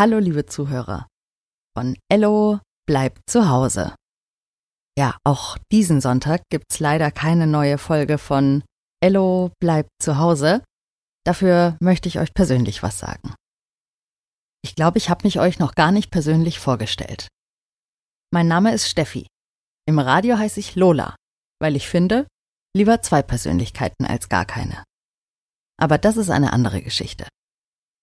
Hallo, 0.00 0.18
liebe 0.18 0.46
Zuhörer. 0.46 1.08
Von 1.76 1.94
Ello 2.10 2.60
bleibt 2.86 3.20
zu 3.28 3.50
Hause. 3.50 3.94
Ja, 4.96 5.18
auch 5.24 5.58
diesen 5.70 6.00
Sonntag 6.00 6.40
gibt's 6.48 6.80
leider 6.80 7.10
keine 7.10 7.46
neue 7.46 7.76
Folge 7.76 8.16
von 8.16 8.64
Ello 9.02 9.52
bleibt 9.60 9.90
zu 10.00 10.16
Hause. 10.16 10.64
Dafür 11.26 11.76
möchte 11.82 12.08
ich 12.08 12.18
euch 12.18 12.32
persönlich 12.32 12.82
was 12.82 12.98
sagen. 12.98 13.34
Ich 14.64 14.74
glaube, 14.74 14.96
ich 14.96 15.10
habe 15.10 15.24
mich 15.24 15.38
euch 15.38 15.58
noch 15.58 15.74
gar 15.74 15.92
nicht 15.92 16.10
persönlich 16.10 16.60
vorgestellt. 16.60 17.28
Mein 18.32 18.48
Name 18.48 18.72
ist 18.72 18.88
Steffi. 18.88 19.26
Im 19.86 19.98
Radio 19.98 20.38
heiße 20.38 20.60
ich 20.60 20.76
Lola, 20.76 21.14
weil 21.60 21.76
ich 21.76 21.90
finde, 21.90 22.26
lieber 22.74 23.02
zwei 23.02 23.20
Persönlichkeiten 23.20 24.06
als 24.06 24.30
gar 24.30 24.46
keine. 24.46 24.82
Aber 25.78 25.98
das 25.98 26.16
ist 26.16 26.30
eine 26.30 26.54
andere 26.54 26.80
Geschichte. 26.80 27.28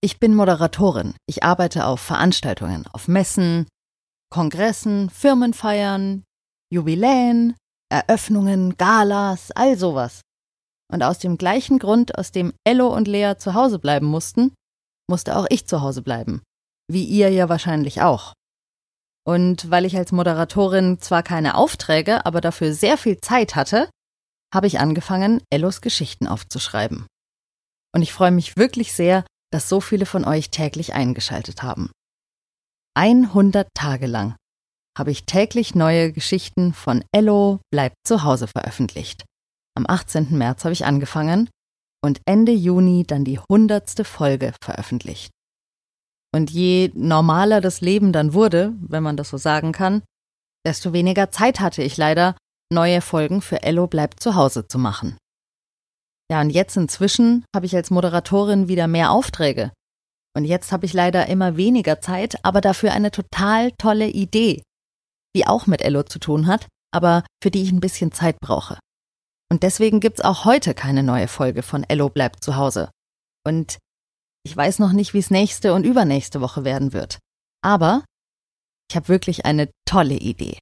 Ich 0.00 0.20
bin 0.20 0.34
Moderatorin. 0.34 1.14
Ich 1.26 1.42
arbeite 1.42 1.86
auf 1.86 2.00
Veranstaltungen, 2.00 2.86
auf 2.92 3.08
Messen, 3.08 3.66
Kongressen, 4.30 5.10
Firmenfeiern, 5.10 6.22
Jubiläen, 6.72 7.56
Eröffnungen, 7.90 8.76
Galas, 8.76 9.50
all 9.50 9.76
sowas. 9.76 10.20
Und 10.92 11.02
aus 11.02 11.18
dem 11.18 11.36
gleichen 11.36 11.80
Grund, 11.80 12.16
aus 12.16 12.30
dem 12.30 12.52
Ello 12.64 12.94
und 12.94 13.08
Lea 13.08 13.34
zu 13.38 13.54
Hause 13.54 13.80
bleiben 13.80 14.06
mussten, 14.06 14.54
musste 15.10 15.36
auch 15.36 15.46
ich 15.50 15.66
zu 15.66 15.80
Hause 15.80 16.02
bleiben. 16.02 16.42
Wie 16.86 17.04
ihr 17.04 17.30
ja 17.30 17.48
wahrscheinlich 17.48 18.00
auch. 18.00 18.34
Und 19.26 19.68
weil 19.70 19.84
ich 19.84 19.96
als 19.96 20.12
Moderatorin 20.12 21.00
zwar 21.00 21.24
keine 21.24 21.56
Aufträge, 21.56 22.24
aber 22.24 22.40
dafür 22.40 22.72
sehr 22.72 22.98
viel 22.98 23.20
Zeit 23.20 23.56
hatte, 23.56 23.90
habe 24.54 24.68
ich 24.68 24.78
angefangen, 24.78 25.42
Ellos 25.50 25.80
Geschichten 25.80 26.28
aufzuschreiben. 26.28 27.06
Und 27.92 28.02
ich 28.02 28.12
freue 28.12 28.30
mich 28.30 28.56
wirklich 28.56 28.92
sehr, 28.92 29.24
dass 29.50 29.68
so 29.68 29.80
viele 29.80 30.06
von 30.06 30.24
euch 30.24 30.50
täglich 30.50 30.94
eingeschaltet 30.94 31.62
haben. 31.62 31.90
100 32.96 33.68
Tage 33.74 34.06
lang 34.06 34.36
habe 34.98 35.12
ich 35.12 35.24
täglich 35.24 35.74
neue 35.74 36.12
Geschichten 36.12 36.72
von 36.74 37.04
Ello 37.12 37.60
bleibt 37.70 37.96
zu 38.04 38.24
Hause 38.24 38.48
veröffentlicht. 38.48 39.24
Am 39.76 39.86
18. 39.86 40.36
März 40.36 40.64
habe 40.64 40.72
ich 40.72 40.84
angefangen 40.84 41.48
und 42.04 42.20
Ende 42.26 42.52
Juni 42.52 43.04
dann 43.06 43.24
die 43.24 43.38
hundertste 43.38 44.04
Folge 44.04 44.52
veröffentlicht. 44.60 45.30
Und 46.34 46.50
je 46.50 46.90
normaler 46.94 47.60
das 47.60 47.80
Leben 47.80 48.12
dann 48.12 48.34
wurde, 48.34 48.74
wenn 48.80 49.02
man 49.02 49.16
das 49.16 49.30
so 49.30 49.36
sagen 49.36 49.72
kann, 49.72 50.02
desto 50.66 50.92
weniger 50.92 51.30
Zeit 51.30 51.60
hatte 51.60 51.82
ich 51.82 51.96
leider, 51.96 52.36
neue 52.72 53.00
Folgen 53.00 53.40
für 53.40 53.62
Ello 53.62 53.86
bleibt 53.86 54.20
zu 54.20 54.34
Hause 54.34 54.66
zu 54.66 54.78
machen. 54.78 55.16
Ja, 56.30 56.40
und 56.40 56.50
jetzt 56.50 56.76
inzwischen 56.76 57.44
habe 57.54 57.66
ich 57.66 57.74
als 57.74 57.90
Moderatorin 57.90 58.68
wieder 58.68 58.86
mehr 58.86 59.10
Aufträge. 59.10 59.72
Und 60.36 60.44
jetzt 60.44 60.72
habe 60.72 60.86
ich 60.86 60.92
leider 60.92 61.26
immer 61.26 61.56
weniger 61.56 62.00
Zeit, 62.00 62.44
aber 62.44 62.60
dafür 62.60 62.92
eine 62.92 63.10
total 63.10 63.72
tolle 63.72 64.08
Idee, 64.08 64.62
die 65.34 65.46
auch 65.46 65.66
mit 65.66 65.82
Ello 65.82 66.02
zu 66.02 66.18
tun 66.18 66.46
hat, 66.46 66.68
aber 66.92 67.24
für 67.42 67.50
die 67.50 67.62
ich 67.62 67.72
ein 67.72 67.80
bisschen 67.80 68.12
Zeit 68.12 68.38
brauche. 68.40 68.78
Und 69.50 69.62
deswegen 69.62 70.00
gibt's 70.00 70.20
auch 70.20 70.44
heute 70.44 70.74
keine 70.74 71.02
neue 71.02 71.28
Folge 71.28 71.62
von 71.62 71.82
Ello 71.84 72.10
bleibt 72.10 72.44
zu 72.44 72.56
Hause. 72.56 72.90
Und 73.46 73.78
ich 74.44 74.54
weiß 74.56 74.78
noch 74.78 74.92
nicht, 74.92 75.14
wie 75.14 75.18
es 75.18 75.30
nächste 75.30 75.72
und 75.72 75.84
übernächste 75.84 76.40
Woche 76.40 76.64
werden 76.64 76.92
wird. 76.92 77.18
Aber 77.62 78.04
ich 78.90 78.96
habe 78.96 79.08
wirklich 79.08 79.46
eine 79.46 79.70
tolle 79.86 80.14
Idee. 80.14 80.58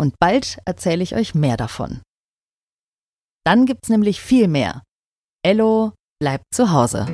Und 0.00 0.14
bald 0.20 0.58
erzähle 0.64 1.02
ich 1.02 1.14
euch 1.14 1.34
mehr 1.34 1.56
davon. 1.56 2.02
Dann 3.44 3.66
gibt's 3.66 3.90
nämlich 3.90 4.20
viel 4.20 4.48
mehr. 4.48 4.82
Ello 5.44 5.92
bleibt 6.18 6.46
zu 6.54 6.72
Hause. 6.72 7.06